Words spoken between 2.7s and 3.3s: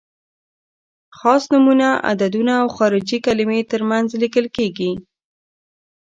خارجي